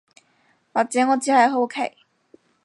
[0.73, 1.95] 或者我只係好奇